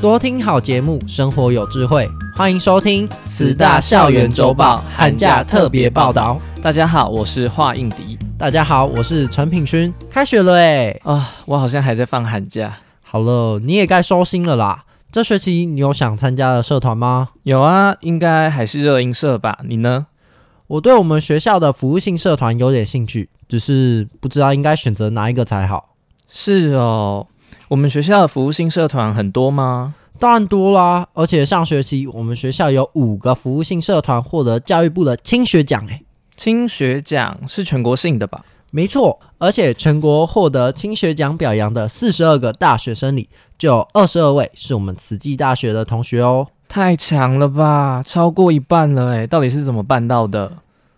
[0.00, 2.08] 多听好节目，生活有智慧。
[2.34, 6.40] 欢迎收听慈大校园周报寒假特别报道。
[6.62, 8.18] 大家好，我是华应迪。
[8.38, 9.92] 大家好，我是陈品勋。
[10.08, 10.98] 开学了哎！
[11.04, 12.72] 啊，我好像还在放寒假。
[13.02, 14.84] 好了，你也该收心了啦。
[15.12, 17.28] 这学期你有想参加的社团吗？
[17.42, 19.58] 有啊，应该还是热音社吧？
[19.68, 20.06] 你呢？
[20.68, 25.90] 我对我们学校的服务性社团有点兴趣，只是不知道应该选择哪一个才好。
[26.26, 27.26] 是哦。
[27.68, 29.94] 我们学校的服务性社团很多吗？
[30.18, 36.02] 当然多啦，而且上学期我们学校有五个服务性社团获得教育部的青学奖诶。
[36.36, 38.44] 青学奖是全国性的吧？
[38.70, 43.28] 没错，而且全国获得青学奖表扬的四十二个大学生里，
[43.58, 46.46] 就有二十二位是我们慈济大学的同学哦。
[46.68, 50.52] 太强了吧，超过一半了诶，到底是怎么办到的？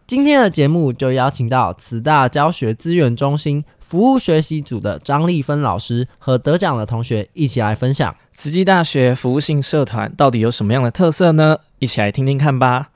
[0.06, 3.64] 今天的节目就邀请到慈大教学资源中心。
[3.92, 11.58] 服务学习组的张丽芬老师和得奖的同学一起来分享慈济大学服务性社团到底有什么样的特色呢？
[11.78, 12.88] 一起来听听看吧。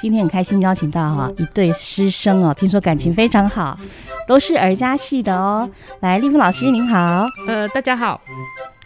[0.00, 3.78] 今天很开心邀请到哈一对师生哦，听说感情非常好，
[4.26, 5.68] 都是儿家系的哦。
[6.00, 8.18] 来，丽芬老师您好，呃，大家好。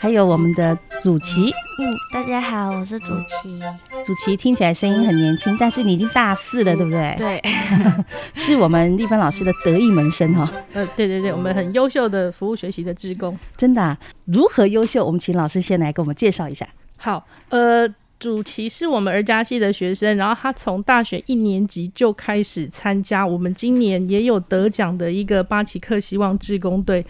[0.05, 3.58] 还有我们的祖奇，嗯，大家好，我是祖奇。
[4.05, 7.14] 祖奇听起来声音很年轻，但是你已经大四了，对不对？
[7.16, 7.42] 对，
[8.36, 10.52] 是我们丽芬老师的得意门生哈。
[10.75, 13.98] 呃，对对对，我们很优秀的服务学习的职工，真的啊？
[14.27, 15.02] 如何优秀？
[15.02, 16.69] 我们请老师先来给我们介绍一下。
[16.98, 17.88] 好，呃，
[18.21, 27.03] 祖奇是我们儿家系的学生，然后他从大学一年级就开始参加我们今年也有得奖的一个巴奇克希望志工队。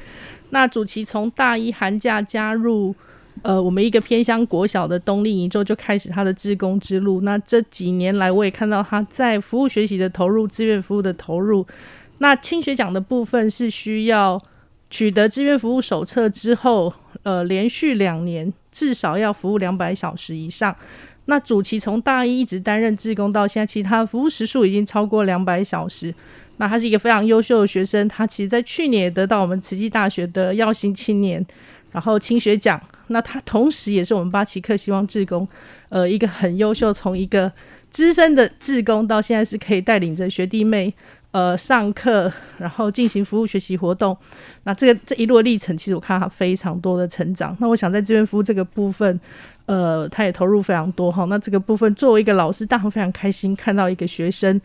[0.55, 2.95] 那祖奇从大一寒假加入，
[3.43, 7.23] 呃，我们一个偏乡国小的冬令营之后，就开始他的志工之路。
[7.23, 11.67] 那这几年来，我也看到他在服务学习的投入，志愿服务的投入。
[12.19, 14.41] 那青学奖的部分是需要
[14.89, 16.95] 取得志愿服务手册之后，
[17.25, 20.75] 呃，连续两年至少要服务两百小时以上。
[21.27, 26.15] 那主席从大一一直担任志工到现在，其实他的服务时数已经超过两百小时。
[26.59, 31.45] 那他是一个非常优秀的学生，他其实在去年也得到我们慈济大学的耀星青年，
[31.91, 32.81] 然后青学奖。
[33.09, 35.47] 那他同时也是我们八旗克希望志工，
[35.89, 37.51] 呃，一个很优秀，从一个
[37.91, 40.95] 资深的志工到现在是可以带领着学弟妹，
[41.35, 44.17] 呃，上课，然后进行服务学习活动。
[44.63, 47.57] 那这个这一路历程，其实我看到他非常多的成长。
[47.59, 49.21] 那我想在志愿服务这个部分，
[49.67, 51.25] 呃，他也投入非常多哈。
[51.25, 54.61] 那这个部分作为一个老师，大家非常开心看到一个学生。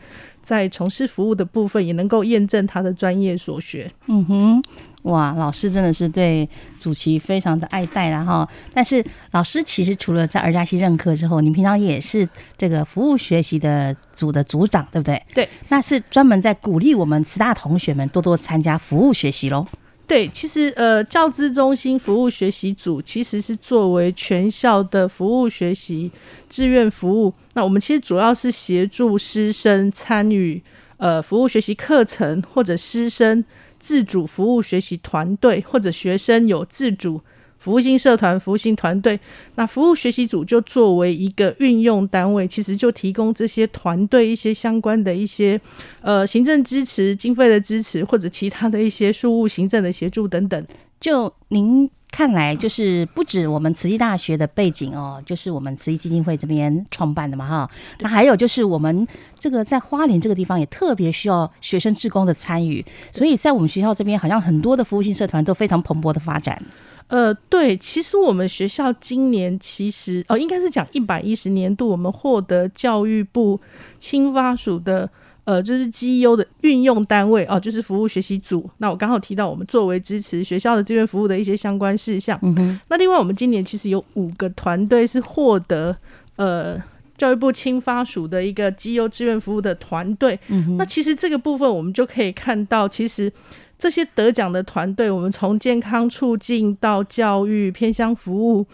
[0.50, 3.92] 在从事服务的部分，也能够验证他的专业所学。
[4.08, 4.64] 嗯哼，
[5.04, 6.50] 哇，老师真的是对
[6.80, 12.28] 主席非常的爱戴，然后，但是老师其实除了在儿家系任课之后，你平常也是
[12.58, 15.22] 这个服务学习的组的组长，对不对？
[15.36, 19.68] 对，那是专门在鼓励我们慈大同学们多多参加服务学习喽。
[20.10, 26.12] 对，其实呃，教资中心服务学习组其实是作为全校的服务学习
[26.50, 27.32] 志愿服务。
[27.54, 30.60] 那我们其实主要是协助师生参与
[30.98, 33.46] 呃服务学习课程，或者师生
[33.80, 37.22] 自主服务学习团队，或者学生有自主。
[37.60, 39.20] 服务性社团、服务性团队，
[39.56, 45.60] 那服务学习组就作为一个运用单位，其实就提供这些团队一些相关的一些
[46.02, 50.66] 呃行政支持、经费的支持，或者其他的一些事务行政的协助等等。
[51.00, 57.70] 就您看来，就是不止我们慈济大学的背景哦，就是我们慈济基金会这边创办的嘛哈。
[58.00, 62.84] 那还有就是我们这个在花莲这个地方也特别需要学生志工的参与，
[63.14, 66.62] 所以在我们学校这边好像很多的服务性社团都非常蓬勃的发展。
[67.10, 73.60] 呃，对，其实我们学校今年其实哦，应该是讲一百一十年度，我们获得教育部
[74.00, 75.10] 青发署的
[75.44, 78.70] 呃，就是绩优的运用单位哦，就是服务学习组。
[78.78, 82.38] 那我刚好提到我们作为支持学校的志愿服务的一些相关事项。
[82.44, 82.80] 嗯哼。
[82.90, 85.96] 那另外，我们今年其实有五个团队是获得
[86.36, 86.80] 呃
[87.18, 90.40] 教育部青发署的一个绩优志愿服务的团队。
[90.50, 90.78] 嗯哼。
[90.78, 93.34] 那其实这个部分我们就可以看到，其实。
[93.80, 98.68] 这些得奖的团队，我们从健康促进到教育偏向服务，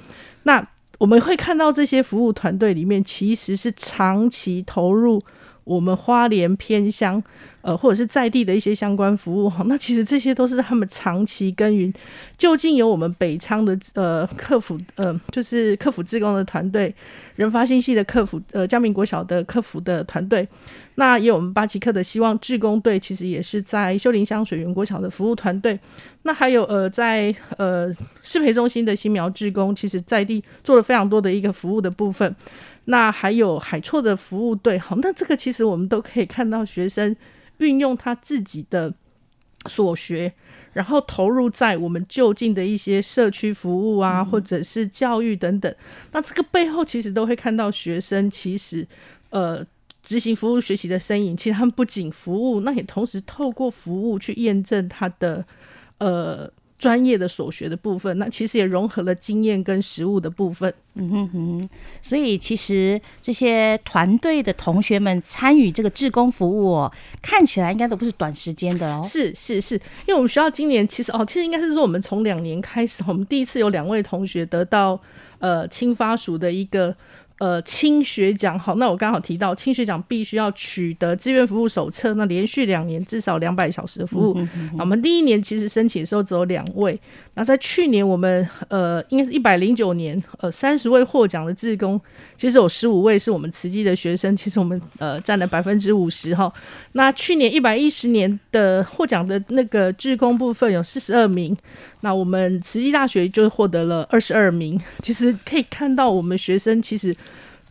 [0.44, 0.68] 那
[0.98, 5.22] 我们会看到这些服务团队里面其实是长期投入
[5.66, 7.22] 我们花莲偏乡，
[7.62, 11.94] 呃，或者是在地的一些相关服务哈，那其实这些都是他们长期耕耘。
[12.38, 16.94] 就近有我们北昌的呃客服，呃，就是客服志工的团队，
[17.36, 20.48] 人发信息的客服，呃，嘉明国小的客服的团队，
[20.96, 25.80] 那也有我们八旗客的希望志工队，其实也是在秀林乡水源国小的服务团队。
[26.22, 27.92] 那还有呃，在呃
[28.22, 32.36] 适培中心的新苗志工，其实在地做了非常多的一个服务的部分。
[32.86, 37.16] 那还有海错的服务队，好，那这个其实我们都可以看到学生
[37.58, 38.94] 运用他自己的
[39.66, 40.32] 所学，
[40.74, 45.76] 然后投入在我们就近的一些社区服务啊，或者是教育等等。
[46.12, 48.88] 那这个背后其实都会看到学生其实
[49.32, 49.66] 呃
[50.04, 51.36] 执行服务学习的身影。
[51.36, 55.46] 其实他们不仅服务，那也同时透过服务去验证他的
[55.98, 56.52] 呃。
[56.78, 60.74] 专业的所学的部分，那其实也融合了经验跟实务的部分。
[60.96, 61.70] 嗯哼哼，
[62.02, 66.92] 所以其实这些团队的同学们参与这个志工服务哦，
[67.22, 69.02] 看起来应该都不是短时间的哦。
[69.04, 75.00] 是是是，因为我们学校今年其实哦，其实应该是说我们从两年开始，我们第一次有两位同学得到
[75.40, 76.96] 呃青发署的一个。
[77.38, 84.34] 呃，青学奖好，那我刚好提到青学奖必须要取得志愿服务手册，那连续两年至少两百小时的服务。
[84.38, 86.98] 嗯、哼哼哼，我们第一年其实申请的时候只有两位，
[87.34, 92.00] 那在去年我们呃应该是一百零九年，呃三十位获奖的志工，
[92.38, 96.50] 其实有十五位是我们慈济的学生，其实我们呃占了百分之五十哈。
[96.94, 101.54] 那去年一百一十年的获奖的那个志工部分有四十二名，
[102.00, 104.80] 那我们慈济大学就获得了二十二名。
[105.02, 107.14] 其实可以看到我们学生其实。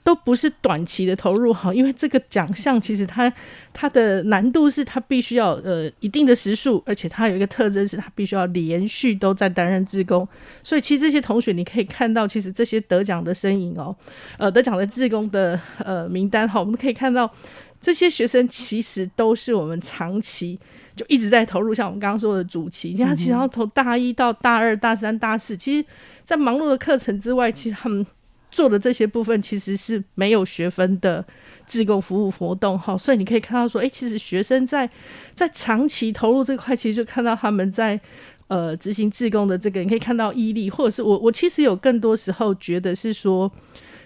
[0.04, 3.32] 都不是短期的投入哈，因为这个奖项其实它
[3.72, 10.28] 它的难度是它必须要呃一定的时数，而且它有一个特征是它必须要连续都在担任志工，
[10.62, 13.96] 所以其实这些同学你可以看到，其实这些得奖的身影哦，
[14.36, 17.32] 呃得奖的志工的呃名单哈，我们可以看到
[17.80, 20.58] 这些学生其实都是我们长期
[20.94, 25.86] 就一直在投入，像我们刚刚说的主题，你看其实要从大一到大二、大三、大四，其实
[26.26, 28.06] 在忙碌的课程之外，其实他们。
[28.54, 31.24] 做的这些部分其实是没有学分的
[31.66, 34.88] 自贡服务活动哈，所以你可以看到说，诶，其实学生在
[35.34, 37.98] 在长期投入这块，其实就看到他们在
[38.46, 43.50] 呃执行自贡的这个，你可以看到毅力，或者是我我其实有更多时候觉得是说，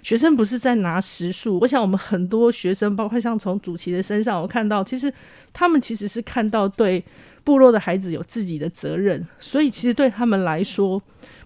[0.03, 5.13] 学生不是在拿时数，我想我们很多学生，包括像从主席的身上，我看到其实
[5.53, 7.05] 他们其实是看到对
[7.45, 10.99] 部落的孩子有自己的责任，所以其实对他们来说，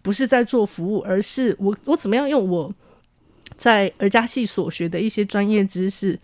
[0.02, 2.72] 不是在做服务，而是我我怎么样用我。
[3.56, 6.18] 在儿家系所学的一些专业知识，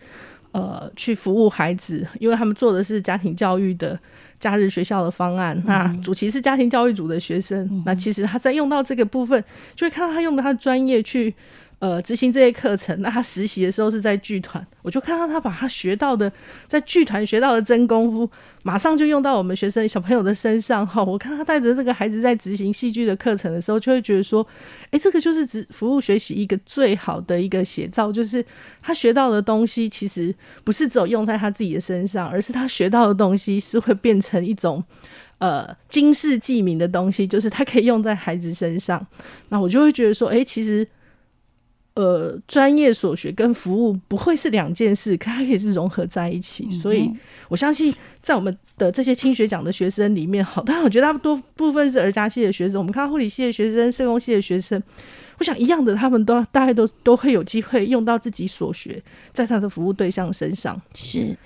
[0.51, 3.99] 呃，去服务孩子，因为他们做的是家庭教育的
[4.39, 5.57] 假日学校的方案。
[5.57, 9.43] 嗯、那主题是家庭教育组的学生，嗯、那其实他在用到这个部分，
[9.75, 11.33] 就会看到他用的他的专业去。
[11.79, 16.29] 呃，执行这些课程，那他实习的时候是在剧团，我就看到他把他学到的
[16.67, 18.29] 在剧团学到的真功夫，
[18.63, 21.01] 马上就用到我们学生小朋友的身上哈。
[21.01, 24.45] 我看他带着这个孩子在执行戏剧的课程的时候，就会觉得说，
[24.91, 28.45] 哎，这个就是指服务学习一个最好的一个写照，就是
[28.81, 30.35] 他学到的东西其实
[30.65, 34.83] 不是只有用在他自己的身上，而是他学到的东西是会变成一种
[35.37, 39.07] 呃经世济民的东西，就是他可以用在孩子身上。
[39.47, 40.85] 那我就会觉得说，哎，其实。
[41.99, 46.65] 呃，专业所学跟服务不会是两件事，可它可以是融合在一起。
[46.69, 47.11] 嗯、所以
[47.49, 47.93] 我相信，
[48.23, 52.79] 在我们的这些青学奖的学生里面，好，当然我觉得大多部分是儿家系的学生。
[52.79, 54.81] 我们看护理系的学生、社工系的学生，
[55.39, 59.03] 我想一样的，他们都大概都都会有机会用到自己所学，
[59.33, 60.81] 在他的服务对象身上。
[60.95, 61.37] 是，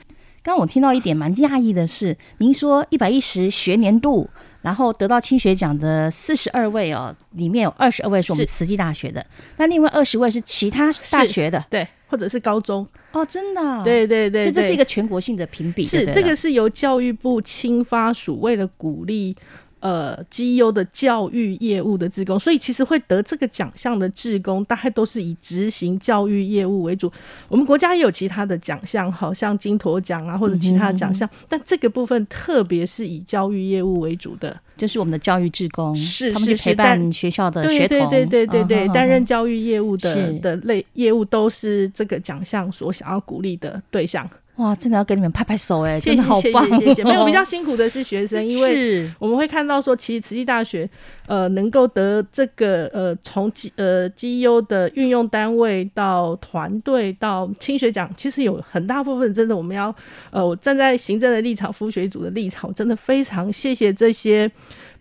[0.43, 4.29] 刚刚我听到一点蛮讶异的是，您说一百一十学年度。
[4.63, 9.23] 然后得到青学奖的四十二位哦，里面有二十二位是我们慈济大学的，
[9.57, 12.87] 那另外二十位是其他大学的，对，或者是高中。
[13.11, 19.35] 哦，真的，对对对，所以这是一个全国性的评比，是这个是由教育部青发署为了鼓励。
[19.83, 27.11] 呃，绩优的教育业务的职工，所以其实会得这个奖项的职工，大概都是以执行教育业务为主。
[27.49, 34.37] 我们国家也有其他的奖项，好像金驼奖啊，或者其他奖项，嗯、但这个部分特别是以教育业务为主。
[34.37, 44.27] 的，就是我们的教育志工，是他们去陪伴学校的学童，对对对对对对，担任教育业务的的类业务，都是这个奖项所想要鼓励的对象。
[44.57, 46.63] 哇，真的要给你们拍拍手哎，真的好棒！
[46.69, 47.03] 谢谢谢谢。
[47.03, 50.87] 没有比较辛苦的是学生，因为我们会看到说，其实慈济大学
[51.25, 59.93] 呃，能够得这个呃，从绩呃绩优的运用单位到团队到青学奖，其实有很大部分真的我们要
[60.29, 64.49] 呃，我站在行政的立场、服务学组的立场，真的非常谢谢这些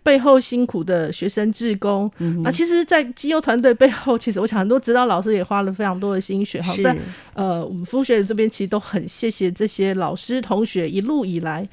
[0.03, 2.11] 背后辛苦的学生志工。
[2.19, 6.61] 嗯、那其实，在绩优团队背后，其实我想很多指导老师也花了非常多的心血。
[6.61, 6.95] 好，在
[7.33, 11.67] 呃，我们服务学习这边其实都很谢谢这些老师同学一路以来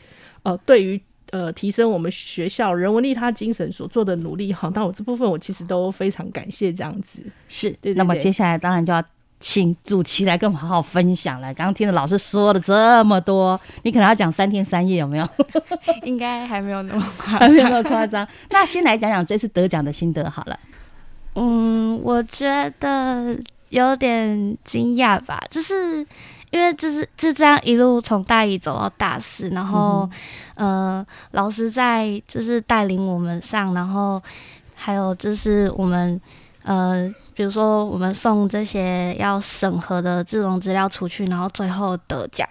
[0.44, 1.00] 呃，对于。
[1.32, 7.22] 呃，提升我们学校人文利他精神所做的努力哈，那我这部分我其实都非常感谢这样子。
[7.46, 9.00] 是，那么接下来当然就要
[9.40, 11.52] 请主席来跟我们好好分享了。
[11.54, 15.26] 刚刚听了老师说了这么多，你可能要讲三天三夜，有没有？
[16.04, 18.26] 应该还没有那么夸张，还没有那么夸张。
[18.50, 20.56] 那先来讲讲这次得奖的心得好了。
[21.35, 23.37] 嗯，我觉得
[23.70, 26.06] 有点惊讶吧，就是。
[26.52, 30.11] 因为就是就这样一路从大一走到大四，然后，
[30.56, 34.20] 嗯、呃，老师在就是带领我们上，然后
[34.75, 36.20] 还有就是我们
[36.64, 37.09] 呃，
[37.40, 42.47] 比如说我们送这些要审核的这种资料出去，然后最后得奖，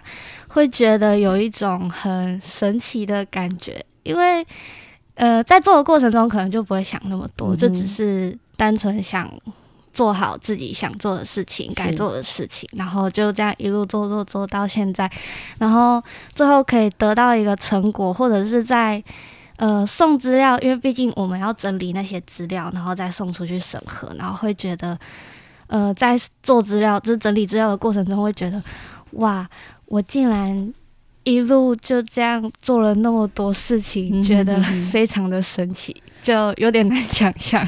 [0.48, 3.80] 会觉得有一种很神奇的感觉。
[4.02, 4.44] 因为
[5.14, 9.30] 呃，在做的过程中可能就不会想那么多，嗯、就只是单纯想。
[9.92, 15.10] 做好自己想做的事情，该做的事情，然后就这样一路做做做到现在，
[15.58, 19.02] 然后最后可以得到一个成果，或者是在
[19.60, 24.98] 呃送资料，因为毕竟我们要整理那些资料，然后再送出去审核，然后会觉得
[25.66, 28.62] 呃在做资料，就是整理资料的过程中，会觉得
[29.12, 29.46] 哇，
[29.84, 30.72] 我竟然
[31.24, 34.58] 一路就这样做了那么多事情，觉得
[34.90, 37.62] 非常的神奇，就有点难想象。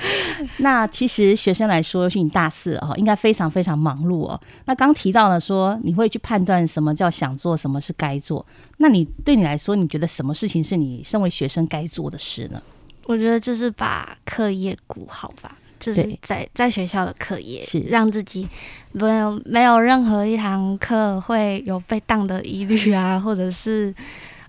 [0.58, 4.40] 那其实学生来说，是你大四哦，应该非常非常忙碌哦。
[4.66, 8.44] 那刚提到了说，你会去判断什么叫想做，什么是该做。
[8.78, 12.62] 那你对你来说，你觉得什么事情是你身为学生该做的事呢？
[13.04, 18.48] 我觉得就是把课业顾好吧，就是在在学校的课业，是让自己
[18.92, 23.94] 没有没有任何一堂课会有被当的疑虑啊，或者是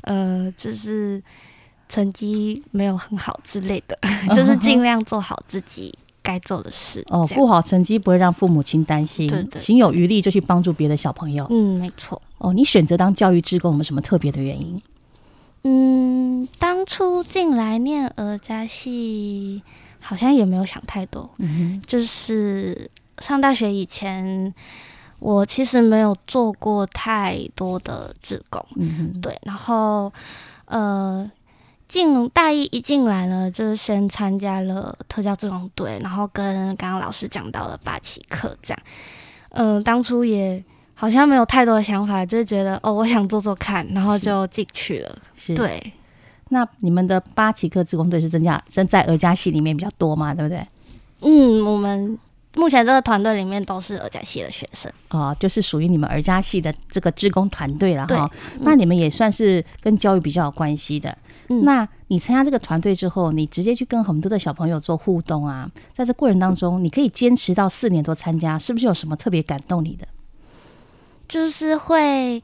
[0.02, 1.22] 呃，就是。
[1.90, 3.98] 成绩没有很好之类的，
[4.36, 7.04] 就是尽量做好自己该做的事。
[7.10, 11.48] 哦，顾好成绩不会让父母亲担心，对对，行有余力就去帮助别的小朋友。
[11.50, 12.22] 嗯，没错。
[12.40, 14.82] 哦，你选择当教育志工有没有什么特别的原因？
[15.64, 19.62] 嗯，当初进来念儿家系，
[20.00, 21.30] 好像也没有想太多。
[21.38, 22.90] 嗯哼，就是
[23.20, 24.54] 上大学以前，
[25.20, 28.64] 我其实没有做过太多的志工。
[28.76, 30.12] 嗯哼，对，然后
[30.66, 31.32] 呃。
[31.88, 38.80] 进大一一进来呢，就是先参加了特教这种队，然后跟刚刚老师讲到了八旗课这样。
[39.52, 40.62] 嗯、呃，当初也
[40.94, 45.18] 好像没有太多的想法，就是觉得哦，我想做做看，然后就进去了。
[45.36, 45.94] 是，对。
[46.50, 50.34] 那你们的八旗课自工队是增加，增在儿家系里面比较多嘛？
[50.34, 50.66] 对不对？
[51.22, 52.18] 嗯，我们
[52.56, 58.30] 目前这个团队里面都是儿家系的学生哦，就是属于你们儿家系的这个志工团队了哈。
[58.60, 61.18] 那你们也算是跟教育比较有关系的。
[61.50, 70.08] 嗯、那你参加这个团队之后，你直接去跟很多的小朋友做互动啊，在这过程当中，你可以坚持到四年多参加，是不是有什么特别感动你的？
[71.28, 72.42] 就是会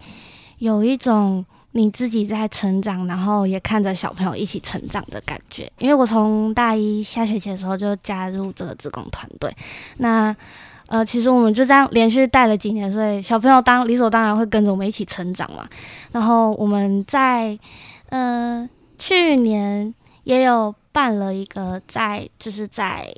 [0.57, 5.71] 有一种你自己在成长，然后也看着小朋友一起成长的感觉。
[5.79, 9.53] 因为我从大一下学期的时候就加入这个自工团队，
[9.97, 10.35] 那
[10.87, 15.67] 呃，其实我们就这样连续带了几年，所以小朋友当理所当然会跟着我们一起成长嘛。
[16.11, 17.57] 然后我们在
[18.09, 18.69] 呃。
[18.97, 23.13] 去年也有办了一个在，就是在，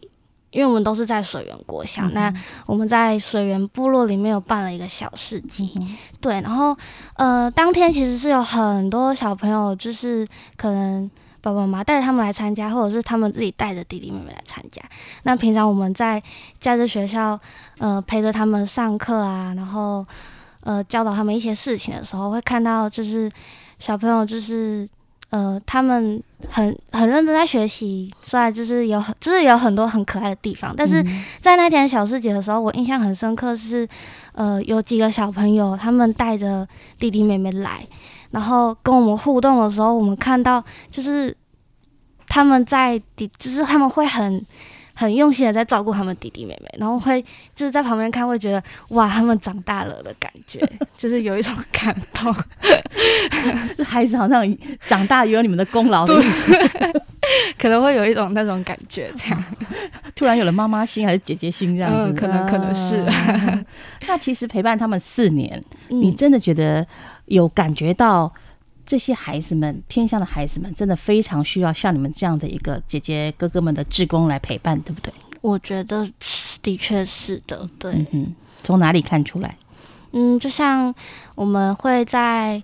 [0.50, 2.34] 因为我们都是在水源国小，嗯、那
[2.66, 6.76] 我们在水源部落里面有办了一个小市集，嗯、对，然后
[7.16, 11.10] 呃，当天其实是有很多小朋友，就是可能
[11.42, 14.82] 爸爸妈妈带着他们来参加，或者是他们自己带着弟弟妹妹来参加。
[15.24, 16.24] 那平常我们在
[16.60, 17.40] 假日学校，
[17.78, 20.06] 呃，陪着他们上课啊，然后
[20.62, 23.30] 呃，教导他们一些事情的时候，会看到就是
[23.78, 24.90] 小朋友就是。
[25.30, 31.04] 呃，他们很很认真在学习，虽然就是有很就是有很多很可爱的地方，但是
[31.42, 33.88] 在那天小市集的时候，我印象很深刻是，
[34.34, 36.68] 呃，有几个小朋友他们带着
[37.00, 37.86] 弟弟妹妹来，
[38.32, 41.36] 然后跟我们互动的时候，我们看到就是
[42.28, 44.46] 他们在底，就是他们会很。
[44.96, 47.22] 很用心的在照顾他们弟弟妹妹，然后会
[47.56, 50.60] 就是在旁边看，会觉得哇，他们长大了的感觉，
[50.98, 52.34] 就是有一种感动。
[53.86, 56.52] 孩子好像长大有你们的功劳的意思，
[57.60, 59.44] 可能会有一种那种感觉，这样。
[60.16, 63.06] 突然有了妈妈心还是姐姐心这样子，嗯、可能可能是。
[64.08, 66.86] 那其实陪伴他们四年，嗯、你真的觉得
[67.26, 68.34] 有感觉到
[68.86, 75.12] 这些孩子们偏向的孩子们，真的非常需要像你们这样的一个姐姐哥哥们的志工来陪伴，对不对？
[75.42, 76.08] 我觉得
[76.62, 77.92] 的确是的，对。
[78.12, 79.58] 嗯，从哪里看出来？
[80.12, 80.94] 嗯，就像
[81.34, 82.62] 我们会在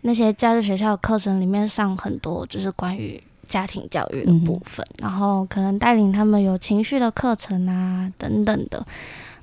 [0.00, 8.84] 那些假日学校课程里面上很多，就是关于家庭教育的部分，嗯、然后可能带领他们有情绪的课程啊等等的。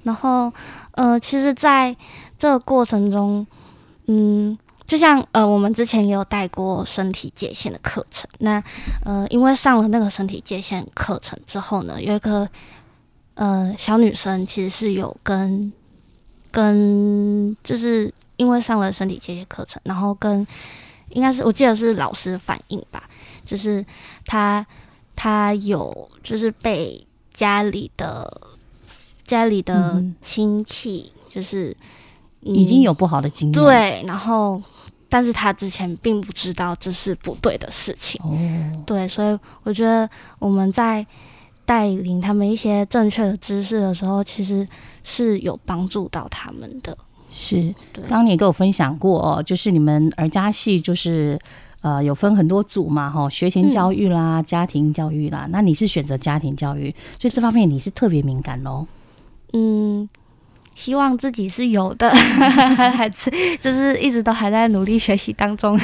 [0.03, 0.51] 然后，
[0.91, 1.95] 呃，其实在
[2.39, 3.45] 这个过程中，
[4.07, 4.57] 嗯。
[4.87, 8.27] 就像呃，我们之前也有带过身体界限的课程。
[8.39, 8.63] 那
[9.03, 12.47] 呃，因为上了那个身体界限课程之后呢，有一个
[13.33, 15.71] 呃小女生其实是有跟
[16.51, 20.47] 跟，就是因为上了身体界限课程，然后跟
[21.09, 23.09] 应该是我记得是老师反映吧，
[23.45, 23.85] 就是
[24.25, 24.65] 她
[25.15, 28.41] 她有就是被家里的
[29.25, 31.75] 家里的亲戚就是、嗯、
[32.53, 34.61] 已经有不好的经验，对，然后。
[35.09, 38.37] 但是他之前并不知道这是不对的事情，哦，
[38.85, 41.07] 对，所以我觉得我们在
[41.65, 44.67] 带领他们一些正确的知识的时候，其实
[45.05, 46.97] 是有帮助到他们的。
[47.31, 48.01] 是，对。
[48.01, 51.39] 刚刚你也跟我分享过哦，就是你们儿家系就是
[51.79, 58.85] 呃有分很多组嘛，哈，学前教育啦、嗯，家庭教育啦，那你是选择家庭教育，所以这方面你是特别敏感喽？
[59.53, 60.09] 嗯。
[60.77, 65.77] 希望自己是有的， 还是就是一直都还在努力学习当中，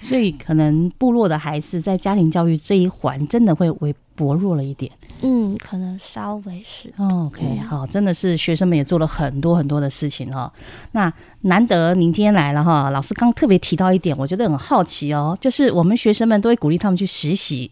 [0.00, 4.90] 所以可能部落的孩子在家庭教育这一环真的会为薄弱了一点。
[5.22, 6.92] 嗯，可能稍微是。
[6.98, 10.50] OK，好，真的是学生们也做了很多很多的事情哦。
[10.92, 17.70] 那难得您今天来了哈，老师刚特别提到一点，我觉得很好奇哦，就是我们学生们都会鼓励他们去实习。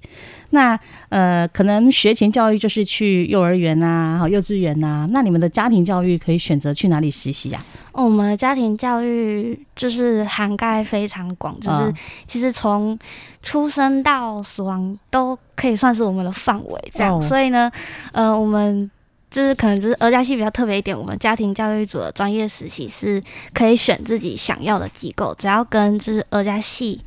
[0.54, 5.04] 那呃，可能学前教育就是去幼儿园呐，好幼稚园呐。
[5.10, 7.60] 那你们的家庭教育可以选择去哪里实习呀？
[7.90, 11.92] 哦，我们的家庭教育就是涵盖非常广，就是
[12.28, 12.96] 其实从
[13.42, 17.20] 出生到死亡都可以算是我们的范围这样。
[17.20, 17.70] 所以呢，
[18.12, 18.88] 呃，我们
[19.30, 23.20] 就是可能就是儿家系比较特别一点，我们家庭教育组的专业实习是
[23.52, 27.00] 可以选自己想要的机构，只要跟就是儿家系。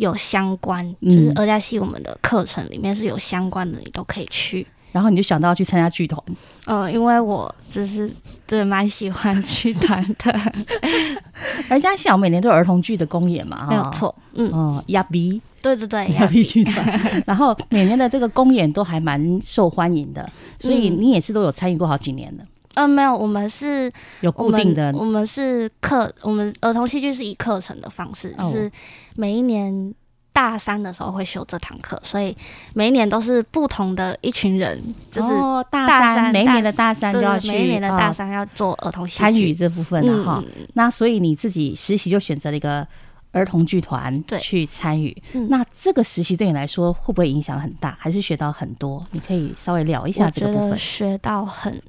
[0.00, 4.66] 有相关，就是二加系我们的课程里面是有相关的，你都可以去。
[4.92, 6.20] 然后你就想到去参加剧团，
[6.66, 8.10] 嗯，因为我就是
[8.44, 10.52] 对蛮喜欢剧团的。
[11.70, 17.22] 而家系我每年都有儿童剧的公演嘛， 没有错，嗯，哦，亚比，对对对， 亚比剧团。
[17.24, 22.42] 然后每年的这个公演都还蛮受欢迎的，所以你也是都有参与过好几年的。
[22.42, 22.48] 嗯，
[22.86, 23.90] 没有，我们是
[24.20, 28.70] 有固定的，我们，是课，我们儿童戏剧是以课程的方式，哦，就是
[29.16, 29.94] 每一年
[30.32, 32.36] 大三的时候会修这堂课，所以
[32.74, 35.28] 每一年都是不同的一群人，就是
[35.70, 40.66] 大三，大三每一年的大三就要去，每一年的大三要做儿童参与这部分的哈，嗯。
[40.74, 42.86] 那所以你自己实习就选择了一个
[43.32, 45.14] 儿童剧团去参与，
[45.48, 49.04] 那这个实习对你来说会不会影响很大，还是学到很多？
[49.10, 50.78] 你可以稍微聊一下这个部分。
[50.78, 51.80] 学到很。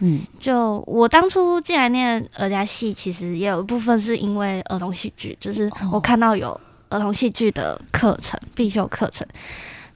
[0.00, 6.58] 嗯，就我当初进来念儿家戏，其实也有一部分是因为儿童戏剧，就是我看到有
[6.88, 9.26] 儿童戏剧的课程必修课程。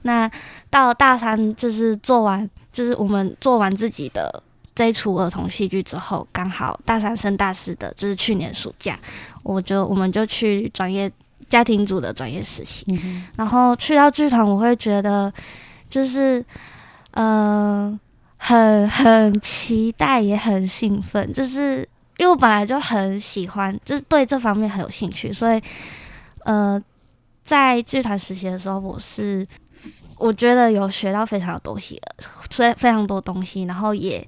[0.03, 0.29] 那
[0.69, 4.41] 到大三就是做完，就是我们做完自己的
[4.73, 8.97] 这一出儿童戏剧之后，刚好大三升大四的，就是去年暑假，
[9.43, 11.11] 我就我们就去专业
[11.49, 15.33] 家庭组的专业实习，嗯，然后去到剧团，我会觉得
[15.89, 16.39] 就是
[17.11, 17.89] 嗯。
[17.91, 17.99] 呃
[18.37, 25.61] 很很期待，也很兴奋，就是因为我本来就很喜欢，就是对这方面很有兴趣，所以，
[26.45, 26.81] 呃，
[27.43, 29.45] 在剧团实习的时候，我是
[30.17, 32.01] 我觉得有学到非常多东西，
[32.49, 34.25] 所以非常多东西，然后也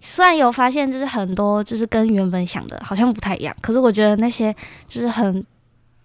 [0.00, 4.54] 虽然有发现，就是很多就是跟原本想的好像不太一样，可是我觉得那些
[4.88, 5.44] 就是很。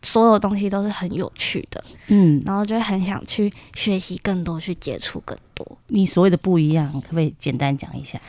[0.01, 5.77] 所有东西都是很有趣的，嗯，然后就很想去学习更多，去接触更多。
[5.88, 8.19] 你所谓的不一样，可不可以简单讲一下？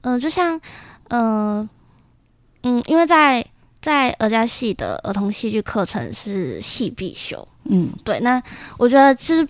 [0.00, 0.60] 嗯、呃，就像，
[1.08, 1.70] 嗯、呃、
[2.62, 3.44] 嗯，因为在
[3.80, 8.18] 在儿家系的儿童戏剧课程是系必修，嗯，对。
[8.20, 8.42] 那
[8.78, 9.48] 我觉得就是。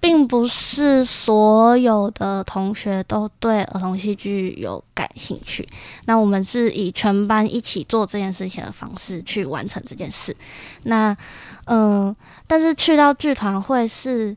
[0.00, 5.66] 并不是所有的同学都对儿童戏剧有感兴趣。
[6.04, 10.36] 那我们是以全班一起做这件事情的方式去完成这件事。
[10.84, 11.16] 那，
[11.66, 12.14] 嗯，
[12.46, 14.36] 但是去到剧团会是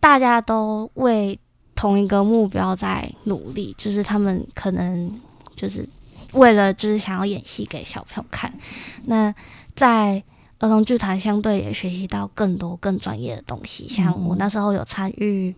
[0.00, 1.38] 大家都为
[1.74, 5.20] 同一个目标在努力，就是他们可能
[5.56, 5.86] 就是
[6.32, 8.52] 为了就是想要演戏给小朋友看。
[9.04, 9.34] 那
[9.76, 10.22] 在
[10.60, 15.54] 儿童剧团相对也学习到更多更专业的东西，像我那时候有参与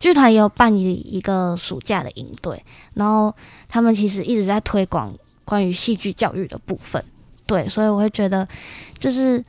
[0.00, 3.34] 剧团，也有办一一个暑假的营队，然后
[3.68, 7.04] 他们其实一直在推广关于戏剧教育的部分，
[7.46, 8.46] 对，所以我会觉得
[8.98, 9.44] 就是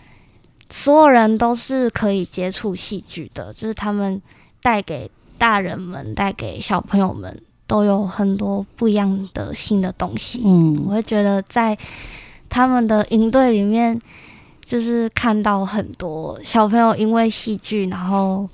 [0.69, 4.21] 所有人都是可以接触戏剧的，就是他们
[4.61, 10.41] 带给大人们、带给小朋友们都有很多不一样的新的东西。
[10.43, 11.77] 嗯，我会觉得在
[12.49, 14.01] 他们的营队里面，
[14.69, 18.47] 就是看到很多小朋友因为戏剧，然后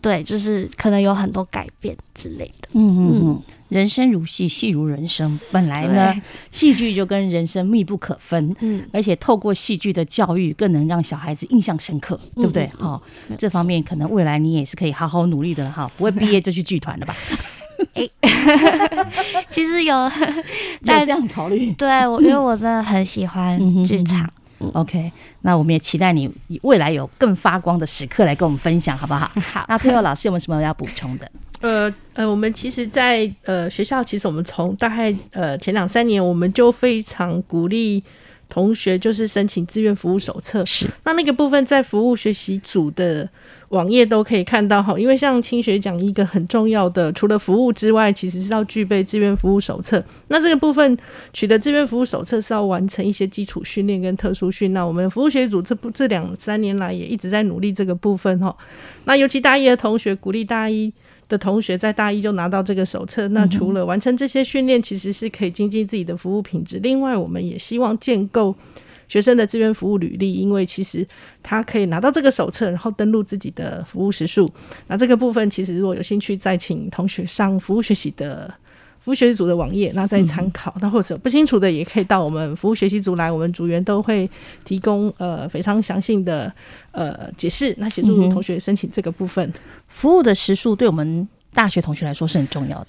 [0.00, 2.68] 对，就是可能有很多改变之类的。
[2.72, 3.42] 嗯嗯嗯。
[3.68, 5.38] 人生如戏，戏如人生。
[5.50, 6.14] 本来呢，
[6.50, 8.56] 戏剧就跟人生密不可分。
[8.60, 12.66] 嗯，而且透过戏剧的教育，更能让小孩子印象深刻，对不对？
[12.78, 17.14] 哈、嗯，这方面可能未来你也是可以好好努力的哈，不会毕业就去剧团了吧？
[17.94, 18.08] 哎，
[19.50, 20.10] 其实有
[20.84, 21.72] 在这样考虑。
[21.72, 24.30] 对我，因为我真的很喜欢剧场。
[24.62, 26.30] 嗯、OK，那我们也期待你
[26.62, 29.30] 未来有更发光的时刻来跟我们分享，好不好？
[29.52, 29.64] 好。
[29.68, 31.30] 那最后，老师有没有什么要补充的？
[31.62, 38.02] 呃呃，我们其实在，在呃学校，其实我们从大概呃前两三年，我们就非常鼓励
[38.52, 40.62] 同学就是申请志愿服务手册。
[40.66, 43.26] 是，那那个部分在服务学习组的
[43.70, 44.98] 网页都可以看到哈。
[44.98, 50.04] 因为像青学讲一个很重要的，除了服务之外，其实是要具备志愿服务手册。
[50.28, 50.94] 那这个部分
[51.32, 54.74] 取得志愿服务手册是要完成一些基础训练跟特殊训。
[54.74, 58.54] 那我们服务学习组这不这两三年来也一直在努力这个部分哈。
[59.04, 60.92] 那尤其大一的同学鼓励大一。
[61.32, 66.78] 的同学在大一就拿到这个手册，那除了完成这些训练，其实是可以精进自己的服务品质。
[66.82, 68.54] 另外，我们也希望建构
[69.08, 71.08] 学生的志愿服务履历，因为其实
[71.42, 74.50] 他可以拿到这个手册，然后登录自己的服务时数。
[74.86, 78.52] 那这个部分，其实如果有兴趣，再请同学上服务学习的。
[79.04, 80.72] 服务学习组的网页，那再参考。
[80.80, 84.30] 那、嗯、或者不清楚的，也可以到我们服务学习组来，我们组员都会
[84.64, 86.52] 提供呃非常详细的
[86.92, 89.52] 呃解释，那协助同学申请这个部分。
[89.88, 92.86] 服务的时数对我们大学同学来说是很重要的。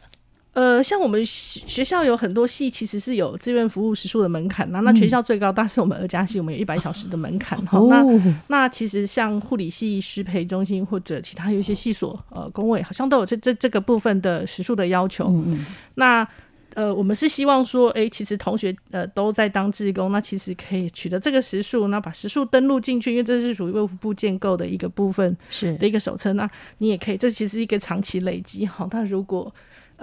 [0.53, 7.87] 呃，像我们学校有很多系其实是有志愿服务时数的门槛，那那全校最高，但是我们儿家系我们有一百小时的门槛哈、哦。
[7.89, 15.25] 那那其实像护理系师培中心或者其他有一些系所呃工位，好像都有这这这个部分的时数的要求。
[15.27, 15.65] 嗯嗯。
[15.95, 16.27] 那
[16.75, 26.33] 呃，我们是希望说，哎、欸，其实同学呃都在当志工，那其实可以取得这个时数，那把时数登录进去，因为这是属于卫福部建构的一个部分，是的一个手册。
[26.33, 28.87] 那你也可以，这其实是一个长期累积哈。
[28.91, 29.53] 那如果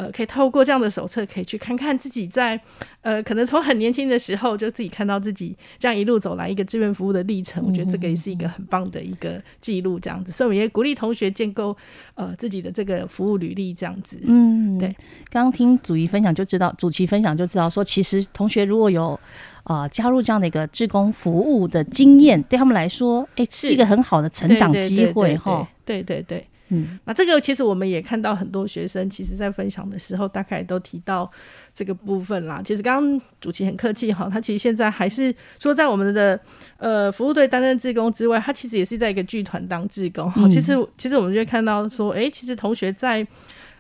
[0.01, 2.59] 呃，可以透过这样的手册，可以去看看自己在
[3.03, 7.63] 呃，可能从很年轻的时候就自己看到自己这样一路走来一个志愿服务的历程。
[7.67, 10.33] 我觉得这个也是一个很棒的一个记录，这样子。
[10.33, 11.77] 所以我们也鼓励同学建构
[12.15, 14.19] 呃自己的这个服务履历，这样子。
[14.23, 14.89] 嗯，对。
[15.29, 19.21] 刚刚听祖仪分享就知道，主席分享就知道说，其实同学如果有
[19.65, 25.69] 呃加入这样的一个志工服务的经验，对他们来说，哎、欸，是一个很好的成长机会哈。
[25.85, 26.47] 对对对。
[26.71, 31.31] 嗯，那这个其实我们也看到很多学生，其实在分享的时候，大概都提到
[31.75, 32.63] 这个部分啦。
[32.65, 36.39] 其实刚刚主席很客气哈，他其实现在还是说在我们的
[36.79, 40.33] 呃服务队担任志工之外，他其实也是在一个剧团当志工。
[40.37, 43.27] 嗯、其实其实我们就会看到说，哎、欸，其实同学在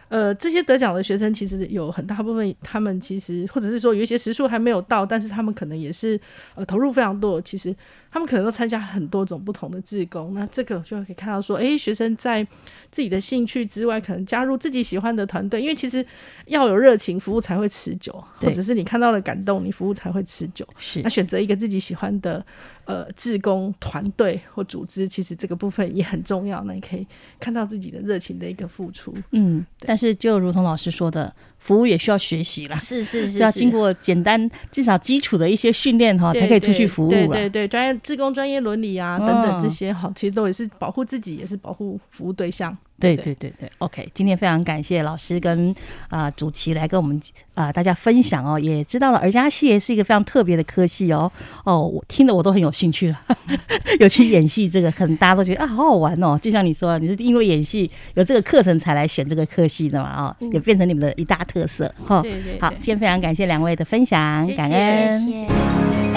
[0.08, 6.20] 呃这些得奖的学生，其实有很大部分他们其实或者是说有一些时数还没有到，但是他们可能也是
[6.56, 7.40] 呃投入非常多。
[7.40, 7.74] 其实
[8.10, 10.34] 他们可能都参加很多种不同的志工。
[10.34, 12.42] 那这个就可以看到说，哎、欸，学生在
[12.90, 16.04] 自己的兴趣之外，可能加入自己喜欢的团队，因为其实
[16.46, 20.66] 要有热情，服务才会持久；或者是你看到了感动，你服务才会持久。
[20.78, 22.44] 是，那选择一个自己喜欢的
[22.84, 26.64] 呃志工团队或组织，其实这个部分也很重要。
[26.64, 27.06] 那你可以
[27.38, 29.14] 看到自己的热情的一个付出。
[29.30, 37.10] 嗯，但是就如同老师说的，服务也需要学习啦，是是是，是，要经过简单至少基础的一些训练哈，才可以出去服务。
[37.10, 42.76] 对对对，专业志工专业伦理啊等等这些哈、哦，其实都也是保护自己，也是保护服务对象。
[42.98, 45.70] 对对对对，OK，今天非常感谢老师跟
[46.10, 47.18] 啊、呃、主持来跟我们
[47.54, 51.32] 啊、呃、大家分享哦，也知道了儿家系也是一个非常特别的科系哦
[51.64, 53.18] 哦，我听得我都很有兴趣了，
[54.00, 62.22] 尤其演戏这个，可能大家都觉得啊好好玩哦，就像你说，你是因为演戏有这个课程才来选这个科系的嘛啊、也变成你们的一大特色哈、哦。
[62.22, 65.24] 对对，对，好，今天非常感谢两位的分享，谢谢感恩。
[65.24, 66.09] 谢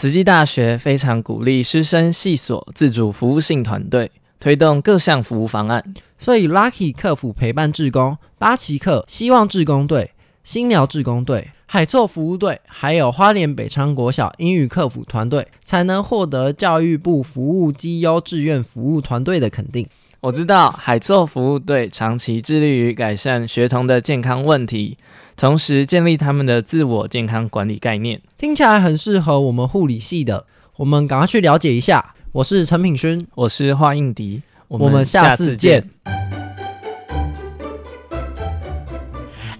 [0.00, 5.92] 慈济大学非常鼓励师生系所自主服务性团队，推动各项服务方案。
[6.16, 19.86] 所以，Lucky 客服陪伴志工、八旗客希望志工队、新苗志工队、海错服务队，还有花莲北昌国小英语客服团队，才能获得教育部服务绩优志愿服务团队的肯定。
[20.22, 24.98] 我知道海错服务队长期致力于改善学童的健康问题，
[25.34, 30.44] 同时建立他们的自我健康管理概念，听起来很适合我们护理系的。
[30.76, 32.14] 我们赶快去了解一下。
[32.32, 35.88] 我是陈品勋，我是华应迪，我们下次见。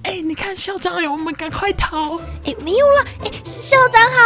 [0.03, 2.19] 哎，你看校长，哎，我们赶快逃！
[2.45, 4.19] 哎，没有了，哎，校长好。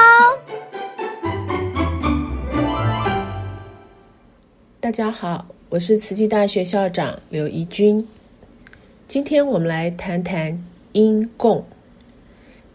[4.81, 8.07] 大家好，我是慈济大学校长刘怡君。
[9.09, 11.67] 今天我们来谈谈因供。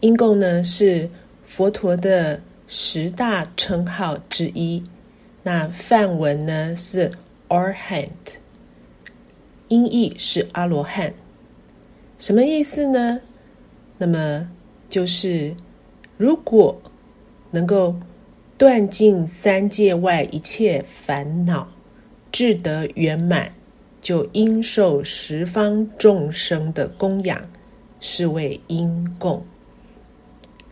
[0.00, 1.08] 因供呢是
[1.42, 4.84] 佛陀的十大称号之一，
[5.42, 7.10] 那梵文呢是
[7.48, 8.10] Arhat，
[9.68, 11.14] 音译是阿罗汉。
[12.18, 13.18] 什么意思呢？
[13.96, 14.46] 那么
[14.90, 15.56] 就是
[16.18, 16.78] 如果
[17.50, 17.96] 能够
[18.58, 21.66] 断尽三界外一切烦恼，
[22.32, 23.52] 智得圆满，
[24.00, 27.40] 就应受十方众生的供养，
[28.00, 29.42] 是为因供。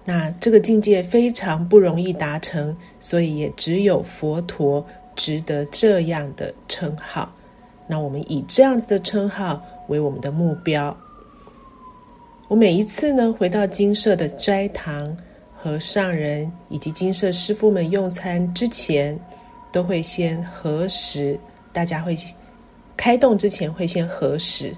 [0.04, 7.30] 那这个境界非常不容易达成，所以也只有佛陀值得这样的称号。
[7.86, 10.96] 那我们以这样子的称号为我们的目标。
[12.48, 15.14] 我每一次呢回到金舍的斋堂
[15.54, 19.18] 和上人以及金舍师父们用餐之前，
[19.72, 21.38] 都会先核实，
[21.72, 22.16] 大家会
[22.96, 24.74] 开动之前会先核实。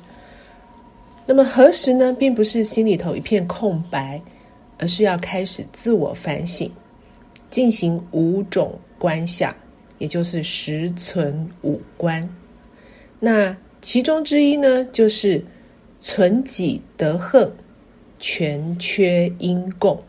[1.26, 4.20] 那么核实呢，并不是心里头一片空白。
[4.82, 6.72] 而是要开始自我反省，
[7.50, 9.54] 进行五种观想，
[9.98, 12.26] 也就是十存五观。
[13.18, 15.44] 那其中之一呢，就是
[16.00, 17.52] 存己德行，
[18.18, 20.02] 全缺因供。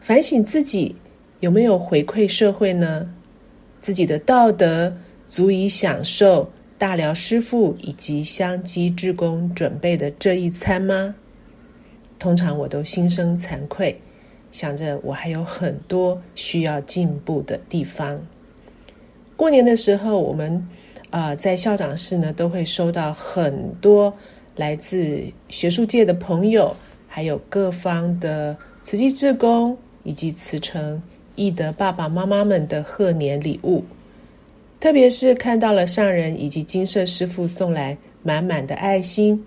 [0.00, 0.96] 反省自己
[1.40, 3.06] 有没有回馈社会呢？
[3.82, 11.14] 自己的道德足以享受大寮师傅以及香积志工准备的这一餐吗？
[12.18, 14.00] 通常我都心生惭愧，
[14.52, 18.18] 想着我还有很多需要进步的地方。
[19.36, 20.64] 过年的时候，我们
[21.10, 24.14] 啊、在校长室呢，都会收到很多
[24.54, 26.74] 来自学术界的朋友，
[27.08, 31.02] 还有各方的慈济志工以及慈诚
[31.34, 33.84] 易得爸爸妈妈们的贺年礼物。
[34.80, 39.44] 特别是看到了上人以及精舍师傅送来满满的爱心，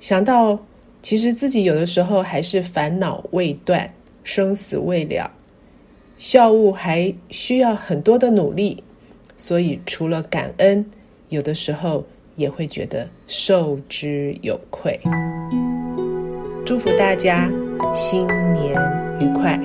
[0.00, 0.58] 想到。
[1.02, 3.90] 其实自己有的时候还是烦恼未断，
[4.22, 5.30] 生死未了，
[6.18, 8.84] 孝悟还需要很多的努力，
[9.38, 10.84] 所以除了感恩，
[11.30, 12.04] 有的时候
[12.36, 15.00] 也会觉得受之有愧。
[16.66, 17.50] 祝福大家
[17.94, 18.74] 新年
[19.18, 19.58] 愉快！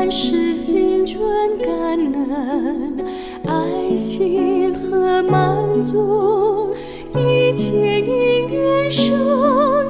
[0.00, 1.20] 万事心存
[1.58, 3.04] 感恩，
[3.44, 6.74] 爱心和满足，
[7.14, 9.14] 一切因缘生，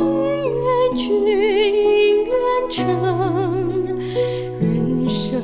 [0.01, 0.07] 因
[0.51, 2.35] 缘聚，因缘
[2.68, 2.85] 成。
[4.61, 5.40] 人生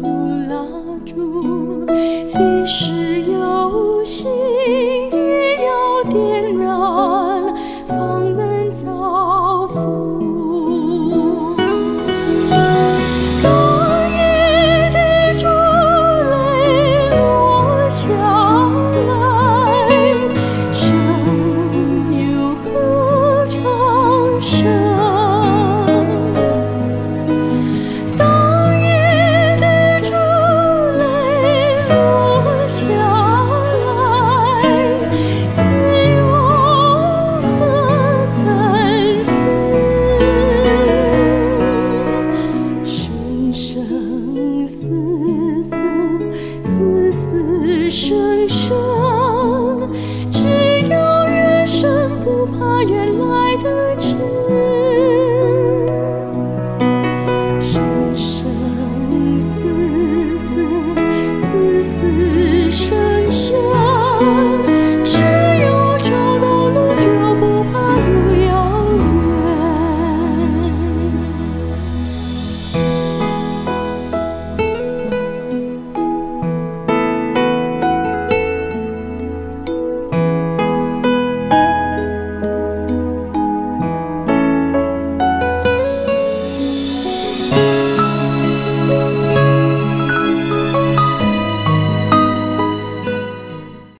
[0.00, 0.06] 如
[0.48, 0.64] 蜡
[1.04, 1.84] 烛，
[2.24, 2.93] 即使。